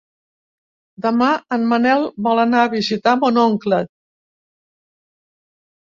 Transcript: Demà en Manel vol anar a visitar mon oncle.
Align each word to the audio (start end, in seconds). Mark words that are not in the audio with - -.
Demà 1.07 1.27
en 1.59 1.67
Manel 1.75 2.03
vol 2.29 2.43
anar 2.47 2.65
a 2.65 2.73
visitar 2.73 3.17
mon 3.23 3.41
oncle. 3.45 3.85